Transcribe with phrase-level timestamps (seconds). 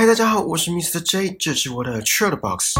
[0.00, 1.00] 嗨，大家好，我是 Mr.
[1.00, 2.74] J，这是我的 Chill Box。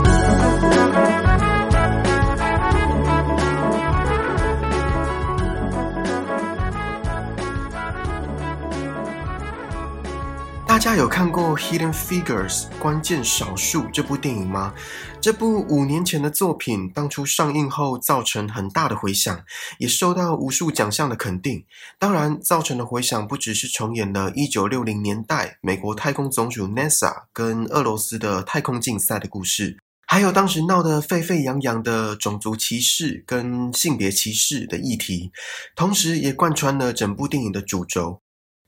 [10.71, 14.73] 大家有看过《Hidden Figures》关键少数这部电影吗？
[15.19, 19.43] 这部五年前的作品，当初上映后造成很大的回响，
[19.79, 21.65] 也受到无数奖项的肯定。
[21.99, 29.77] 当然，造成的回响不只是重演了1960年代美国太空总署 NASA 跟俄罗斯的太空竞赛的故事，
[30.07, 35.33] 还有当时闹得沸沸扬扬的种族歧视跟性别歧视的议题，
[35.75, 38.20] 同时也贯穿了整部电影的主轴。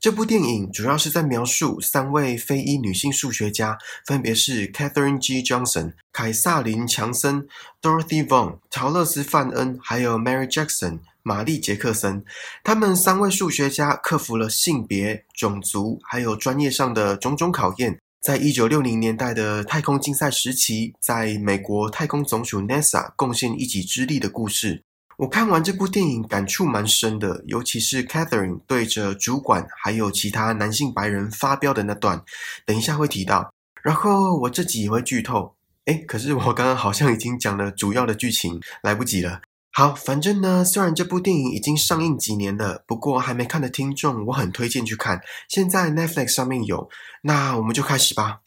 [0.04, 5.42] 这部电影主要是在描述三位非裔女性数学家，分别是 Catherine G.
[5.42, 7.48] Johnson、凯撒琳·强森、
[7.80, 12.22] Dorothy Vaughan、陶勒斯·范恩，还有 Mary Jackson、玛丽·杰克森。
[12.62, 24.82] 他们三位数学家克服了性别、种族还有专业上的种种考验，在一九六零年代的太空竞赛时期，在美国太空总署 NASA 贡献一己之力的故事。
[25.16, 32.22] 我看完这部电影，感触蛮深的，尤其是 Catherine 对着主管还有其他男性白人发飙的那段，
[32.66, 33.52] 等一下会提到。
[33.82, 39.40] 然后我这集也会剧透，诶，可是我刚刚好像已经讲了主要的剧情，来不及了。
[39.72, 46.88] 好，反正呢，虽然这部电影已经上映几年了，不过还没看的听众，我很推荐去看，现在 Netflix 上面有。
[47.22, 48.40] 那我们就开始吧。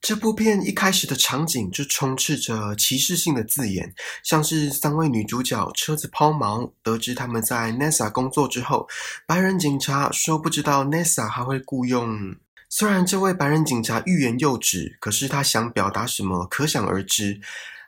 [0.00, 8.88] 这部片一开始的场景就充斥着歧视性的字眼，像是三位女主角车子抛锚，得知他们在 NASA 工作之后，
[9.26, 12.36] 白人警察说不知道 NASA 还会雇佣。
[12.70, 17.40] 虽然这位白人警察欲言又止，可是他想表达什么可想而知。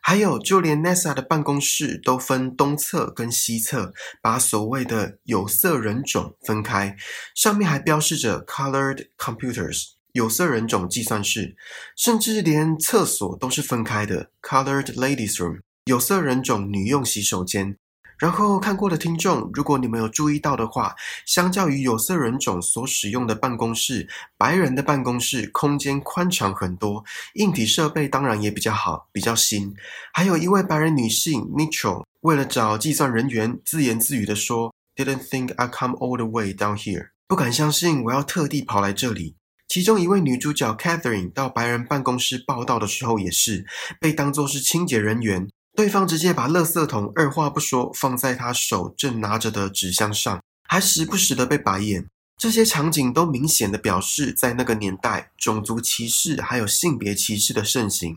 [0.03, 6.97] 还有，就连 NASA 的办公室都分东侧跟西侧，把所谓的有色人种分开，
[7.35, 10.00] 上面还标示着 Colored Computers。
[10.13, 11.57] 有色人种计算室，
[11.97, 17.77] 甚至连厕所都是分开的，Colored Ladies Room，有色人种女用洗手间。
[18.19, 20.95] 然后看过的听众，如果你们有注意到的话，
[21.25, 24.07] 相较于有色人种所使用的办公室，
[24.37, 27.03] 白人的办公室空间宽敞很多，
[27.37, 29.75] 硬体设备当然也比较好，比较新。
[30.13, 39.37] 还有一位白人女性 Mitchell，为了找计算人员，自言自语的说：“Didn't think I come all the way down here，不敢相信我要特地跑来这里。”
[39.71, 43.65] 其中一位女主角 Catherine 到白人办公室报道的时候，也是
[44.01, 45.49] 被当作是清洁人员。
[45.77, 52.05] 对方直接把垃圾桶二话不说放在她手正拿着的纸箱上，还时不时的被白眼。
[52.37, 58.17] 这些场景都明显的表示，在那个年代，种族歧视还有性别歧视的盛行。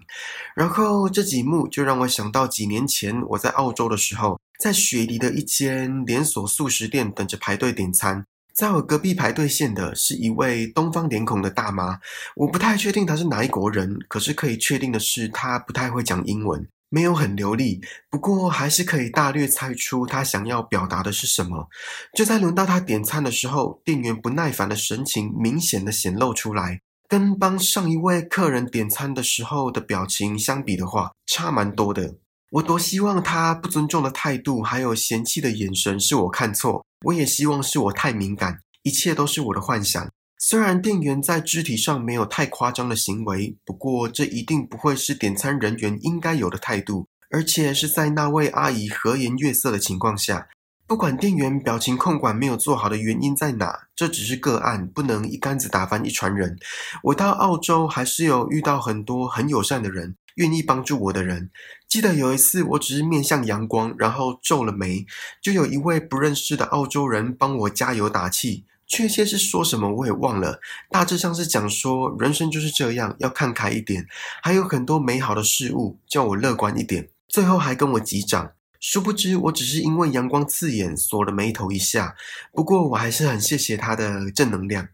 [0.56, 8.26] 然后这几幕就让我想到几年前我在澳洲的时候，在雪梨的一间连锁素食店等着排队点餐。
[8.54, 12.00] 在我隔壁排队线的是一位东方脸孔的大妈，
[12.36, 17.82] 我不太确定她是哪一国人，可是可以确定的是，她不太会讲英文，没有很流利，
[18.12, 21.68] 不过还是可以大略猜出她想要表达的是什么。
[22.16, 32.18] 就在轮到她点餐的时候，店员不耐烦的神情明显的显露出来，跟帮上一位客人点餐的时候的表情相比的话，差蛮多的。
[32.52, 40.10] 我多希望他不尊重的态度，还有嫌弃的眼神是我看错，我也希望是我太敏感，一切都是我的幻想。
[40.38, 50.48] 虽然店员在肢体上没有太夸张的行为，不过这一定不会是点餐人员应该有的态度，而且是在那位阿姨和颜悦色的情况下。
[50.86, 56.58] 不管店员表情控管没有做好的原因在哪，这只是个案，不能一竿子打翻一船人。
[57.04, 60.16] 我到澳洲还是有遇到很多很友善的人。
[60.36, 61.52] 愿意帮助我的人，
[61.88, 65.06] 记得有一次，我只是面向阳光，然后皱了眉，
[65.42, 68.66] 就有一位不认识的澳洲人帮我加油打气。
[68.86, 74.06] 确切是说什么我也忘了，大致上是讲说人生就是这样，要看开一点，
[74.42, 77.10] 还有很多美好的事物，叫我乐观一点。
[77.28, 82.16] 最后还跟我击掌，殊不知我只是因为阳光刺眼，锁了眉头一下。
[82.52, 84.90] 不过我还是很谢谢他的正能量。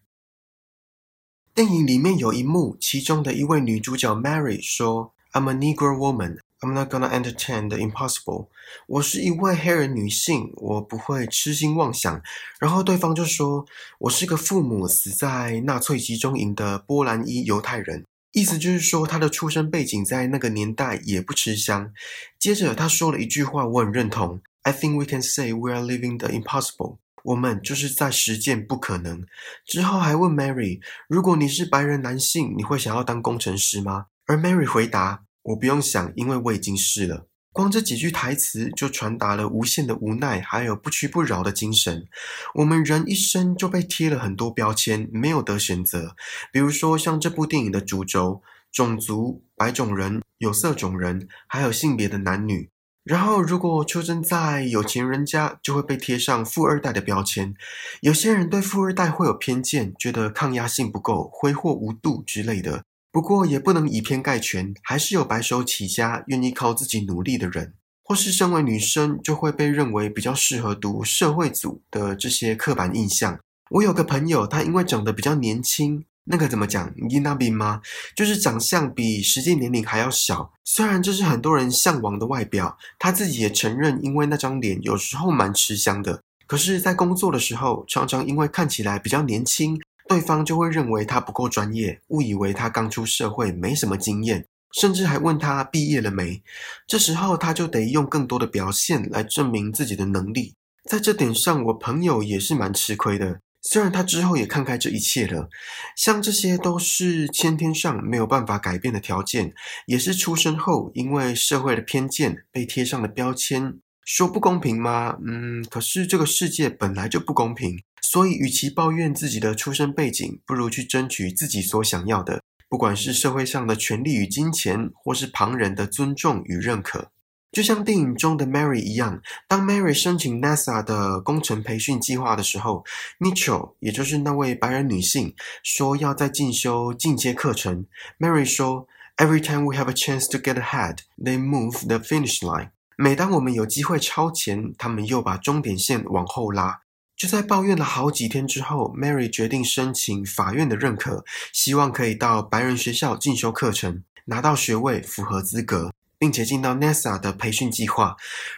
[1.54, 5.14] 电影里面有一幕，其中的一位女主角 Mary 说。
[5.32, 6.40] I'm a Negro woman.
[6.62, 8.48] I'm not gonna entertain the impossible.
[8.88, 12.22] 我是一位黑人女性，我不会痴心妄想。
[12.60, 13.66] 然后对方就说
[14.00, 18.04] ：“我是个父母死在纳粹集中营的波兰裔犹太人。”
[18.34, 21.94] 意思就是说，他的出生背景在那个年代也不吃香。
[22.40, 29.24] 接着他说了一句话，我很认同：“I think we can say we are living the impossible。”我们就是在实践不可能。
[29.66, 42.06] 之后还问 Mary：“ 如果你是白人男性，你会想要当工程师吗？”而 Mary 回答：“我不用想，因为我已经是了。”光这几句台词就传达了无限的无奈，还有不屈不挠的精神。
[42.54, 46.16] 我们人一生就被贴了很多标签，没有得选择。
[46.54, 52.70] 比如说，像这部电影的主轴——种族、白种人、有色种人，还有性别的男女。
[53.04, 57.56] 然后，如果出生在有钱人家，就会被贴上富二代的标签。
[58.02, 62.84] 有些人对富二代会有偏见，觉得抗压性不够、挥霍无度之类的。
[63.12, 67.74] 不过也不能以偏概全，还是有白手起家、愿意靠自己努力的人，
[68.04, 73.40] 或是身为女生就会被认为比较适合读社会组的这些刻板印象。
[73.72, 77.82] 我有个朋友，他因为长得比较年轻，那个怎么讲 i n a b i 吗？
[78.16, 80.52] 就是长相比实际年龄还要小。
[80.64, 86.22] 虽然这是很多人向往的外表，他自己也承认，因为那张脸有时候蛮吃香的。
[86.46, 89.80] 可是，在工作的时候，常常因为看起来比较年轻。
[90.10, 96.42] 对方就会认为他不够专业，误以为他刚出社会没什么经验，甚至还问他毕业了没。
[96.88, 100.56] 这时候他就得用更多的表现来证明自己的能力。
[100.90, 103.40] 在这点上，我朋友也是蛮吃亏的。
[103.62, 105.48] 虽然他之后也看开这一切了，
[105.96, 109.54] 像这些都是先天上没有办法改变的条件，
[109.86, 113.78] 也是出生后因为社会的偏见被贴上的标签。
[114.06, 115.18] 说不公平吗？
[115.24, 117.80] 嗯，可是这个世界本来就不公平。
[118.02, 127.12] 所以，与其抱怨自己的出身背景，不如去争取自己所想要的，不管是社会上的权利与金钱，或是旁人的尊重与认可。
[127.52, 132.86] 就像电影中的 Mary 一样，当 Mary 申请 NASA 的工程培训计划的时候
[133.20, 137.88] ，Mitchell 也就是那位白人女性说要在进修进阶课程。
[138.20, 138.88] Mary 说
[139.18, 146.82] ：“Every time we have a chance to get ahead, they move the finish line。”每当我们有机会超前，他们又把终点线往后拉。
[147.20, 158.16] 就在抱怨了好几天之后，Mary 决定申请法院的认可，希望可以到白人学校进修课程，拿到学位，符合资格，并且进到 NASA 的培训计划。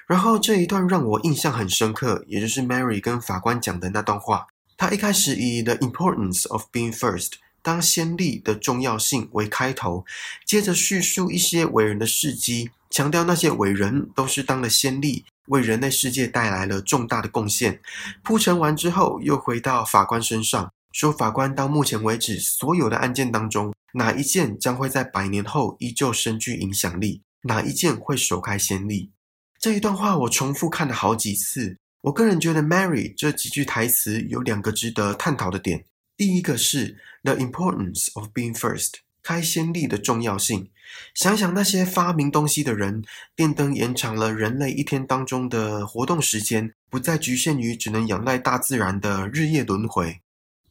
[0.07, 4.45] 然后这一段让我印象很深刻，也就是 Mary 跟法官讲的那段话。
[4.77, 7.31] 他一开始以 The importance of being first
[7.63, 10.05] 当先例的重要性为开头，
[10.45, 15.25] 接着叙述一些伟人的事迹，强调那些伟人都是当了先例。
[15.51, 17.79] 为人类世界带来了重大的贡献。
[18.23, 27.21] 铺陈完之后，又回到法官身上，说法官到目前为止所有的案件当中，哪一件将会在百年后依旧深具影响力？
[27.43, 29.11] 哪一件会首开先例？
[29.59, 31.77] 这一段话我重复看了好几次。
[32.01, 35.85] 我个人觉得，Mary 这几句台词有两个值得探讨的点。
[36.17, 38.95] 第一个是 The importance of being first。
[39.23, 40.69] 开先例的重要性，
[41.13, 43.03] 想想那些发明东西的人，
[43.35, 50.21] 电灯延长了人类一天当中的活动时间，不再局限于只能仰赖大自然的日夜轮回。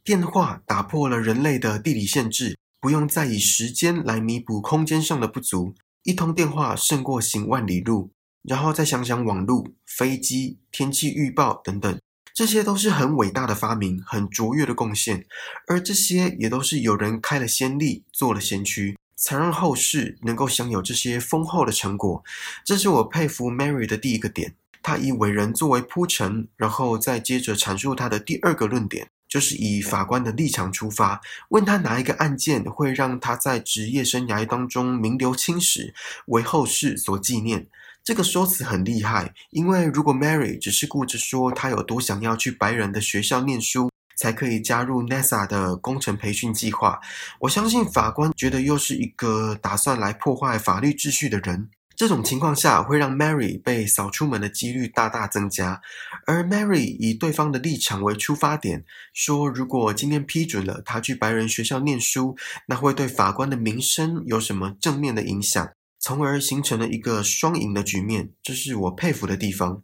[0.02, 8.10] 电话打破了人类的地理限制，不用再以时间来弥补空间上的不足，一通电话胜过行万里路。
[8.42, 12.00] 然后再想想网路、飞机、天气预报等等。
[12.40, 15.26] 这些都是很伟大的发明，很卓越的贡献，
[15.66, 22.24] 而这些也都是有人开了先例，做了先驱，才让后世能够享有这些丰厚的成果。
[22.64, 31.20] 这是我佩服 Mary 的第一个点，他以伟人作为铺陈，然后再接着阐述他的第二个论点，就是以法官的立场出发，
[31.50, 35.92] 问他哪一个案件会让他在职业生涯当中名留青史，
[36.28, 37.66] 为后世所纪念。
[38.02, 47.00] 这个说辞很厉害，因为如果 Mary 只是顾着说她有多想要去白人的学校念书，才可以加入 NASA 的工程培训计划，
[47.40, 51.68] 我相信法官觉得又是一个打算来破坏法律秩序的人。
[51.94, 55.82] 这种情况下会让 Mary 被扫出门的几率大大增加。
[56.26, 62.34] 而 Mary 以对方的立场为出发点，说如果今天批准了他去白人学校念书，
[62.66, 65.70] 那会对法官的名声有什么正面的影响？
[66.00, 69.82] 从而形成了一个双赢的局面，这是我佩服的地方。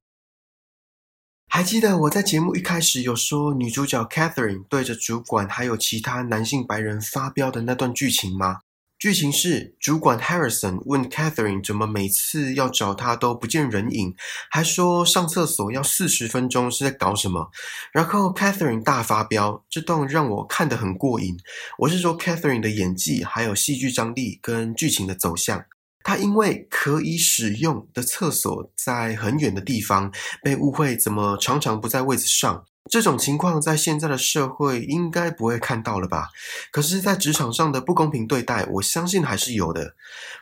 [1.48, 8.60] 还记得我在节目一开始有说女主角 Catherine 对着主管还有其他男性白人发飙的那段剧情吗？
[8.98, 14.14] 剧情是主管 Harrison 问 Catherine 怎么每次要找他都不见人影，
[14.50, 17.50] 还说上厕所要四十分钟是在搞什么？
[17.92, 21.36] 然后 Catherine 大发飙，这段让我看得很过瘾。
[21.78, 25.64] 我是说 Catherine 的演技，还有戏剧张力跟剧情的走向。
[26.06, 32.64] 他因为可以使用的厕所在很远的地方，被误会怎么常常不在位子上。
[32.88, 36.28] 这种情况在现在的社会应该不会看到了吧？
[36.70, 39.96] 可是，在职场上的不公平对待，我相信还是有的。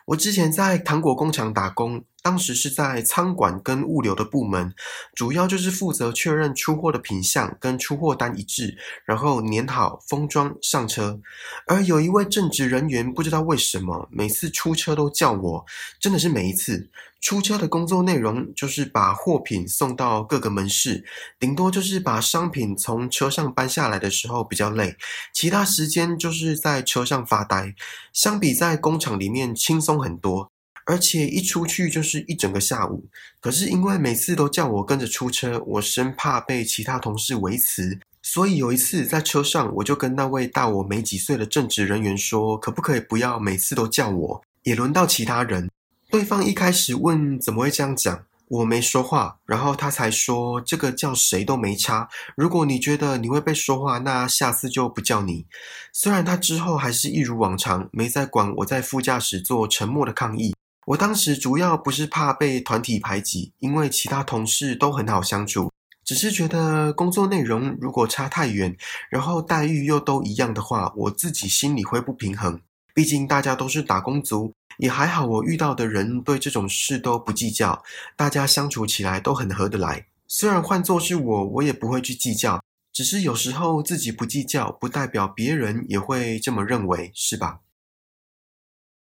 [0.09, 4.75] 我之前在糖果工厂打工，当时是在仓管跟物流的部门，
[5.15, 11.21] 主要就是负责确认出货的品相跟出货单一致，然后粘好封装上车。
[11.67, 15.67] 而有一位正职人员，不知道为什么每次出车都叫我，
[16.01, 16.89] 真的是每一次
[17.21, 21.05] 出车的工作内容就是把货品送到各个门市，
[21.39, 24.97] 顶多就是把商品从车上搬下来的时候比较累，
[25.35, 27.75] 其他时间就是在车上发呆。
[28.15, 30.54] 相比在工厂里面轻松很多。
[30.87, 33.05] 而且一出去就是一整个下午，
[33.41, 45.71] 可是因为每次都叫我跟着出车，我生怕被其他同事维持，所以有一次在车上，我就跟那位大我没几岁的正职人员说，可不可以不要每次都叫我，也轮到其他人。
[46.11, 55.47] 对方一开始问怎么会这样讲，我没说话，然后他才说这个叫谁都没差，如果你觉得你会被说话，那下次就不叫你。
[55.93, 60.54] 虽然他之后还是一如往常，没再管我在副驾驶做沉默的抗议。
[60.87, 65.73] 我当时主要不是怕被团体排挤，因为其他同事都很好相处，
[66.05, 68.77] 只是觉得工作内容如果差太远，
[69.09, 72.61] 然后待遇又都一样的话，我自己心里会不平衡。
[72.93, 77.83] 毕竟大家都是打工族，也还好，我遇到的人对这种事都不计较，
[78.15, 80.07] 大家相处起来都很合得来。
[80.29, 82.63] 虽然换作是我，我也不会去计较，
[82.93, 87.61] 只是有时候自己不计较，不代表别人也会这么认为，是吧？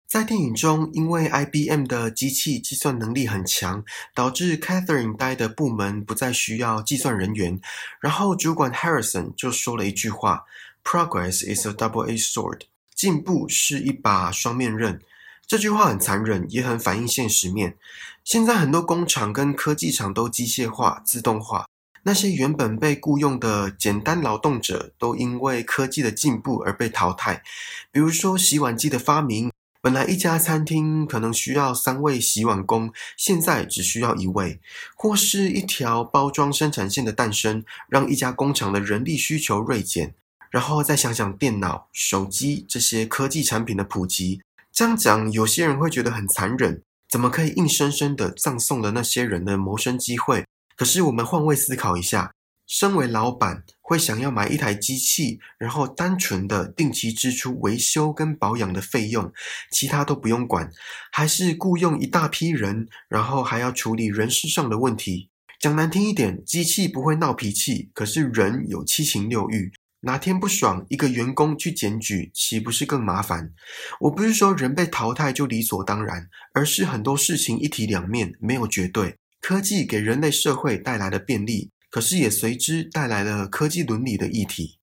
[0.07, 3.85] 在电影中，因为 IBM 的机器计算能力很强，
[4.15, 7.61] 导致 Catherine 待的部门不再需要计算人员。
[8.01, 10.45] 然后主管 Harrison 就说了一句话
[10.85, 12.61] ：“Progress is a double-edged sword。”
[12.95, 15.03] 进步是一把双面刃。
[15.45, 17.77] 这句话很残忍，也很反映现实面。
[18.23, 21.67] 现在很多工厂跟科技厂都机械化、自动化，
[22.05, 27.43] 那些原本被雇佣的简单劳动者，都因为科技的进步而被淘汰。
[27.91, 29.51] 比如说洗碗机的发明。
[29.87, 34.59] 本来一家餐厅可能需要三位洗碗工，现在只需要一位；
[34.97, 40.13] 或是一条包装生产线的诞生，让一家工厂的人力需求锐减。
[40.51, 50.45] 然后再想想电脑、手机这些科技产品的普及，这样讲有些人会觉得很残忍，怎么可以硬生生的葬送了那些人的谋生机会？
[50.77, 52.33] 可是我们换位思考一下。
[52.67, 59.33] 身为老板，会想要买一台机器，然后单纯的定期支出维修跟保养的费用，
[59.71, 60.71] 其他都不用管，
[61.13, 65.31] 还是雇佣一大批人，然后还要处理人事上的问题？
[65.61, 73.53] 讲难听一点，机器不会闹脾气，可是人有七情六欲，哪天不爽，一个员工去检举，岂不是更麻烦？
[74.01, 79.17] 我不是说人被淘汰就理所当然，而是很多事情一体两面，没有绝对。
[79.41, 81.71] 科技给人类社会带来的便利。
[81.97, 84.79] 可是也随之带来了科技伦理的议题。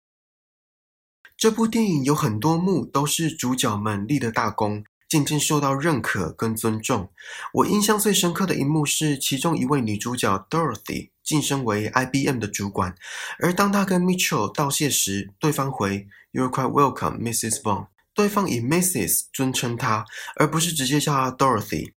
[1.37, 7.11] 这部电影有很多幕都是主角们立的大功，渐渐受到认可跟尊重。
[7.53, 12.95] 我印象最深刻的一幕是，其中一位女主角 Dorothy 晋升为 IBM 的主管，
[13.37, 17.61] 而当她跟 Mitchell 道谢时，对方回 You are quite welcome, Mrs.
[17.61, 19.25] Bond"，对方以 Mrs.
[19.31, 20.03] 尊称她，
[20.37, 21.93] 而不是直接叫她 Dorothy。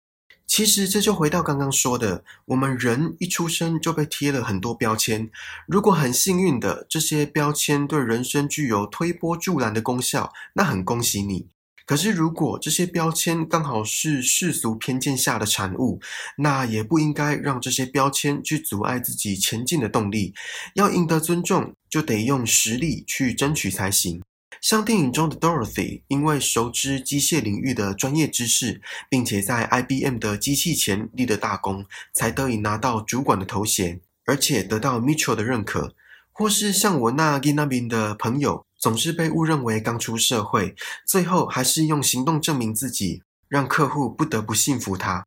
[0.57, 5.29] 其实这就回到刚刚说的，我们人一出生就被贴了很多标签。
[5.67, 11.49] 如果很幸运的这些标签对人生具有推波助澜的功效，那很恭喜你。
[11.85, 16.01] 可是如果这些标签刚好是世俗偏见下的产物，
[16.39, 20.35] 那也不应该让这些标签去阻碍自己前进的动力。
[20.75, 24.23] 要赢得尊重，就得用实力去争取才行。
[24.65, 28.81] 像电影中的 Dorothy，因为熟知机械领域的专业知识，
[29.11, 35.95] 并且在 IBM 的机器前立了大功，才得以拿到主管的头衔，而且得到 Mitchell 的认可。
[36.33, 40.75] 或是像我那 g i n a b i n 的朋友，总是被误认为刚出社会，
[41.07, 45.27] 最后还是用行动证明自己，让客户不得不信服他。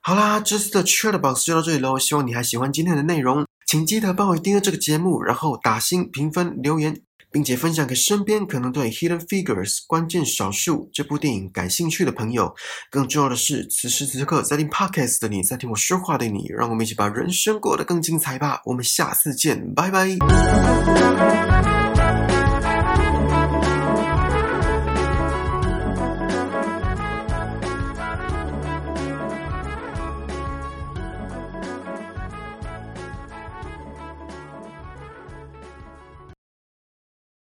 [0.00, 7.00] 好啦，这次的 Chat Box 就到这里喽，希望你还喜欢今天的内容，请记得帮我订阅这个节目，然后打星评分留言。
[7.32, 12.54] 并且分享给身边可能对《Hidden Figures》关键少数这部电影感兴趣的朋友。
[12.90, 18.60] 更重要的是，此时此刻在听 Podcast 的你，在听我说话的你，让我们一起把人生过得更精彩吧！
[18.66, 20.10] 我们下次见，拜拜。